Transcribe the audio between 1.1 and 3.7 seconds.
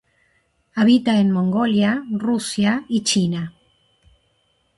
en Mongolia, Rusia y China.